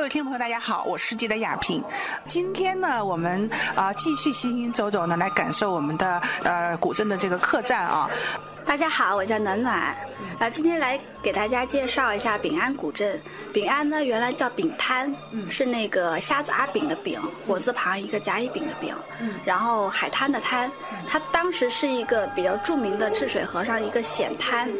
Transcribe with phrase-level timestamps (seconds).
[0.00, 1.84] 各位听众朋友，大家好，我是记得雅萍。
[2.26, 8.08] 今天呢，我们啊继续行行走走呢，来感受我们的呃古镇的这个客栈啊。
[8.70, 9.74] 大家好，我叫暖暖，
[10.38, 13.20] 啊，今天来给大家介绍一下丙安古镇。
[13.52, 15.12] 丙安呢，原来叫丙滩，
[15.50, 18.94] 是那个瞎子阿丙的丙，火字旁一个甲乙丙的丙，
[19.44, 20.70] 然后海滩的滩。
[21.08, 24.70] 它当时是一个比较著名的赤水河上一个险滩，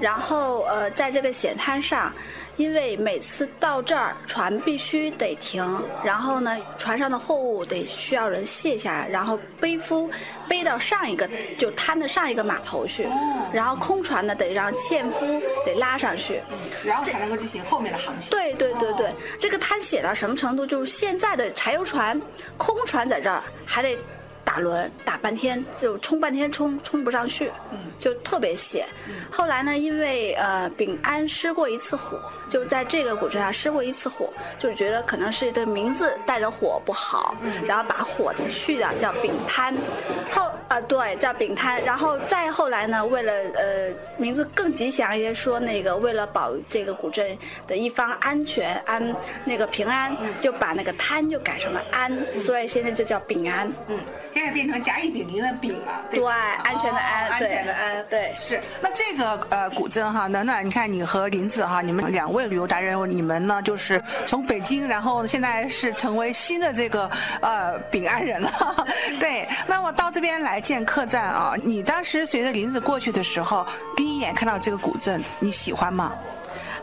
[0.00, 2.12] 然后呃，在这个险滩上。
[2.56, 10.08] 因为每次到这儿，船必须得停，然后呢，船上的货物得需要人卸下来，然后背夫
[10.48, 13.08] 背到上一个就滩的上一个码头去，
[13.52, 15.24] 然后空船呢得让纤夫
[15.64, 16.40] 得拉上去，
[16.84, 18.30] 然后才能够进行后面的航行。
[18.30, 20.66] 对对对对，这个滩写到什么程度？
[20.66, 22.20] 就是现在的柴油船、
[22.56, 23.96] 空船在这儿还得。
[24.54, 27.50] 打轮打半天就冲半天冲冲不上去，
[27.98, 28.86] 就特别险。
[29.28, 39.74] 后来呢，因为呃丙安失过一次火，就在这个古镇上失过一次火，就是觉得可能是这名字带着火不好，然后把火字去掉，叫丙滩。
[40.30, 41.82] 后啊对，叫丙滩。
[41.82, 53.68] 然后再后来呢，为了呃名字更吉祥一些，说那个为了保这个古镇的一方安全安那个平安，就把那个滩就改成了安，所以现在就叫丙安。
[53.88, 53.98] 嗯。
[54.50, 58.60] 变成甲乙丙丁的丙了，对，安全的安，安全的安，对，是。
[58.80, 68.50] 那这个呃古镇哈，暖暖，你看你和林子哈，你们两位旅游达人，你们呢就是从北京，然后现在是成为新的这个呃丙安人了，
[69.20, 69.48] 对。
[69.66, 76.12] 那么到这边来建客栈啊，你当时随着林子过去的时候，第一眼看到这个古镇，你喜欢吗？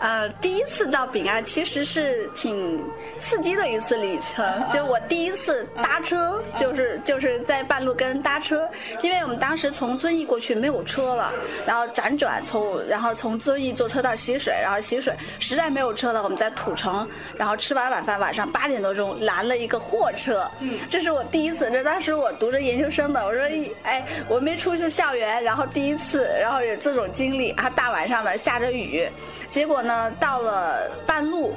[0.00, 2.82] 呃，第一次到丙安其实是挺
[3.18, 8.66] 刺激的一次旅程， 就我第一次搭车，就是就是在半路跟人搭车，
[9.02, 11.30] 因为我们当时从遵义过去没有车了，
[11.66, 23.42] 然后辗转从然后从遵义坐车到习水，然后习水实在没有车了，我们在土城，然后吃完晚饭晚上八点多钟拦了一个货车，嗯，这是我第一次，这当时我读着研究生的，我说
[23.82, 29.06] 哎我没出去校园，然后第一次，然后有这种经历，啊大晚上的下着雨。
[29.50, 31.54] 结果呢，到了半路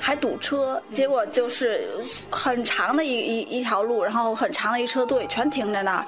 [0.00, 1.88] 还堵车，结果就是
[2.30, 6.06] 很长的一一一条路，然后很长的一车队全停在那儿，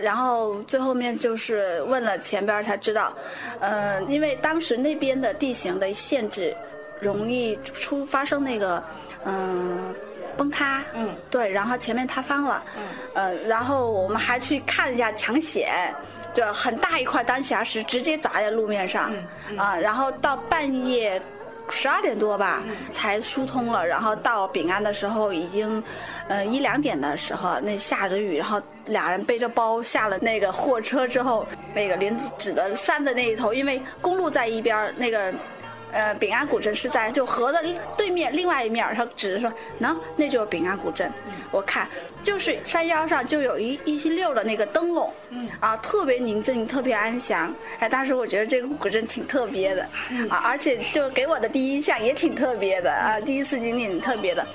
[0.00, 3.12] 然后最后面就是问了前边才知道，
[3.58, 6.56] 呃，因为当时那边的地形的限制，
[7.00, 8.82] 容易出发生那个
[9.24, 9.92] 嗯
[10.36, 12.82] 崩塌，嗯，对，然后前面塌方了，嗯，
[13.14, 15.92] 呃，然后我们还去看了一下抢险。
[16.34, 19.12] 就很大一块丹霞石直接砸在路面上，
[19.56, 21.20] 啊，然后到半夜
[21.68, 25.82] 十二点多吧才疏通了，然后到丙安的时候已经，
[26.28, 35.32] 呃一两点的时候，那下着雨，然后俩人背着包下了那个货车之后，那个林子指的山的那一头，因为公路在一边那个。
[35.92, 37.62] 呃，丙安古镇是在就河的
[37.96, 41.12] 对面另外一面，他指着说，喏，那就是丙安古镇。
[41.50, 41.86] 我看
[42.22, 45.12] 就是山腰上就有一一溜的那个灯笼，
[45.60, 47.54] 啊，特别宁静，特别安详。
[47.78, 49.82] 哎，当时我觉得这个古镇挺特别的，
[50.30, 54.46] 啊，而且就给我的第一印象也挺特别的啊，第一次经历挺特别的。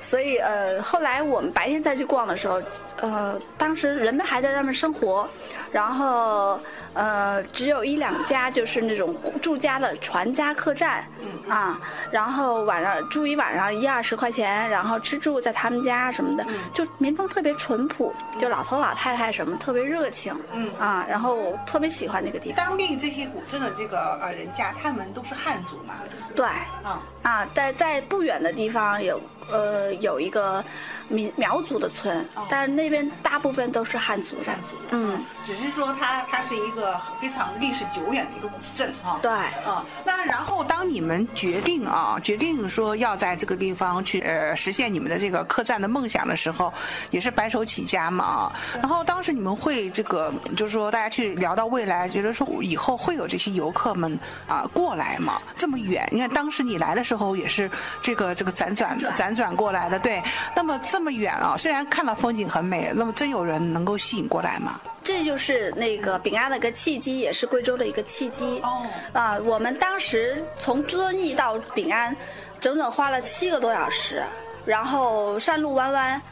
[0.00, 2.60] 所以呃，后来我们白天再去逛的时候，
[3.00, 5.28] 呃，当时人们还在上面生活，
[5.72, 6.58] 然后。
[6.96, 9.12] 呃，只有一两家就是那种
[9.42, 11.04] 住家的船家客栈，
[11.48, 11.76] 啊，
[12.12, 22.64] 然后晚上住一晚上一二十块钱，然后吃住在他们家什么的，就民风特别淳朴，就老头老太太什么特别热情，嗯啊，然后我特别喜欢那个地方。
[22.64, 25.94] 当地这些古镇的这个呃人家，他们都是汉族嘛？
[26.36, 30.64] 对，啊啊，在在不远的地方有呃有一个。
[31.08, 34.44] 苗苗族的村，但是那边大部分都是汉族的。
[34.44, 39.18] 汉族，嗯，只是说它它是一个非常历史久远的一个古镇啊。
[39.22, 39.30] 对，
[39.66, 46.72] 嗯，那然后当你们决定啊，决定说要在这个地方去呃实现你们的这个客栈的梦想的时候，
[47.10, 48.52] 也是白手起家嘛啊。
[48.74, 55.40] 然后当时你们会这个，就是说大家去聊到未来，觉得说以后会有这些游客们啊过来嘛？
[55.56, 57.70] 这么远，你看当时你来的时候也是
[58.02, 60.22] 这个这个辗转辗转过来的，对，
[60.54, 60.78] 那么。
[60.94, 61.56] 这么远啊！
[61.58, 64.80] 虽然看到风景很美，那么真有人能够吸引过来吗？
[65.02, 68.60] 这就是那个丙安的一个契机，也是贵州的一个契机。
[68.62, 72.16] 哦，啊，我们当时从遵义到丙安，
[72.60, 74.22] 整整花了七个多小时，
[74.64, 76.22] 然后山路弯弯，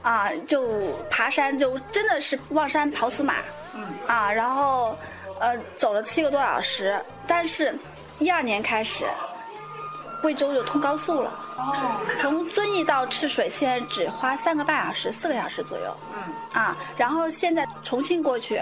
[0.00, 3.34] 啊，就爬山，就真的是望山跑死马。
[3.74, 4.96] 嗯，啊，然后，
[5.38, 7.78] 呃，走了七个多小时，但是，
[8.18, 9.04] 一二年开始。
[10.20, 18.60] 贵州就通高速了，哦，从遵义到赤水现在只花三个半小时、四个小时左右，嗯，啊，然后现在重庆过去，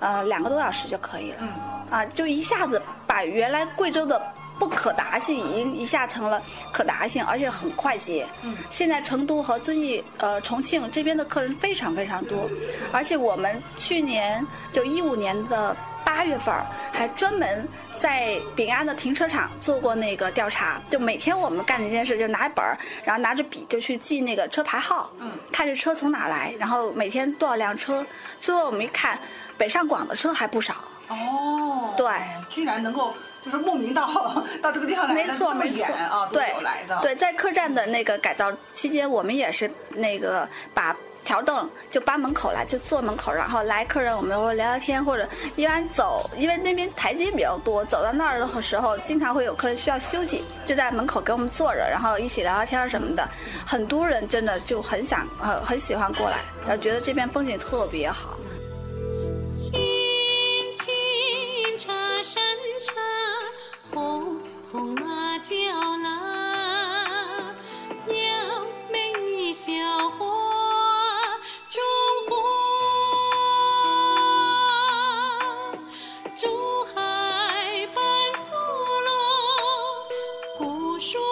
[0.00, 1.48] 呃，两个多小时就可以了，嗯，
[1.90, 4.20] 啊，就一下子把原来贵州的
[4.58, 8.26] 不可达性已经一下成了可达性，而且很快捷。
[8.42, 12.50] 嗯，现在成都和遵义、呃重庆这边的客人非常非常多，
[12.92, 16.54] 而且我们去年就一五年的八月份
[16.92, 17.66] 还专门。
[17.98, 28.04] 在丙安的停车场做过那个调查，就每天我们干的一件事，就拿一本儿，然后拿着笔就去记那个车牌号，嗯，看这车从哪来，然后每天多少辆车，
[28.40, 29.18] 最后我们一看，
[29.56, 30.74] 北上广的车还不少。
[31.08, 32.10] 哦，对，
[32.48, 33.14] 居然能够
[33.44, 34.06] 就是慕名到
[34.62, 36.98] 到这个地方来，没错没错啊，对来的。
[37.02, 40.94] 对，在客栈的那个改造期间，我们也是那个把。
[41.28, 53.28] 条凳就搬门口来，就坐门口，然后来客人，我们会聊聊天，或者一般走，因为那边台阶比较多，走到那儿的时候，经常会有客人需要休息，就在门口给我们坐着，然后一起聊聊天什么的。
[53.66, 58.38] 很多人真的就很想，呃，很喜欢过来，然后觉得这边风景特别好。
[80.98, 81.27] 你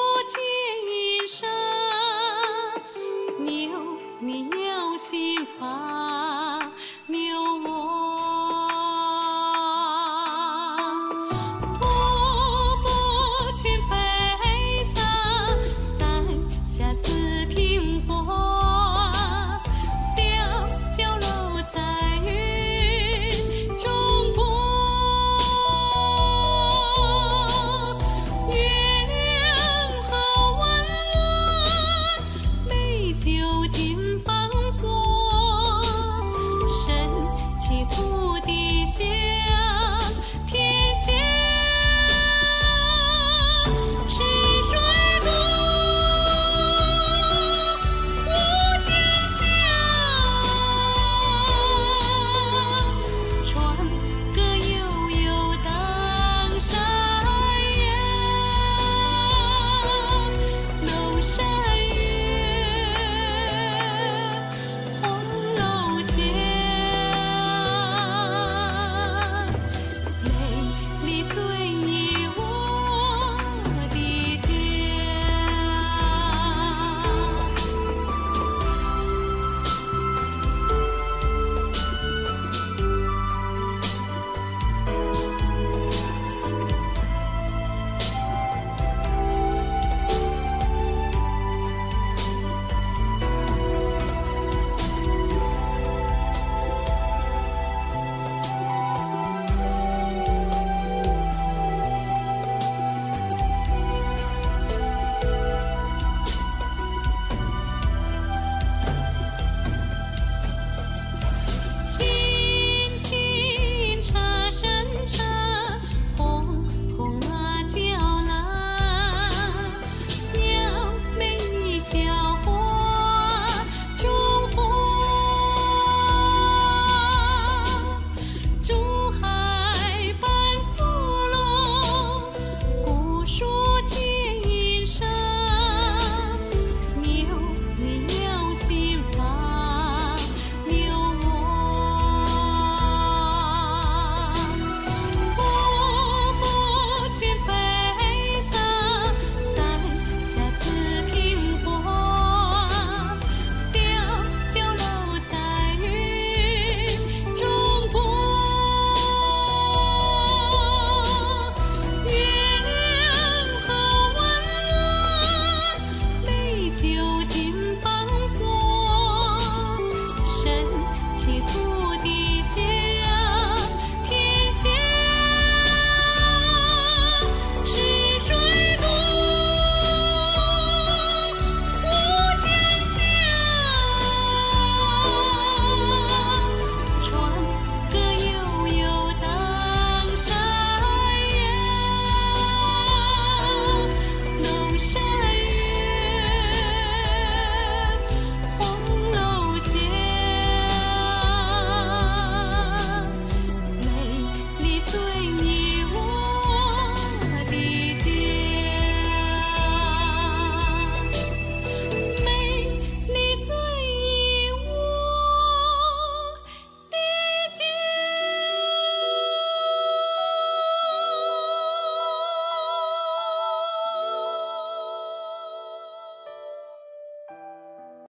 [171.27, 171.66] teach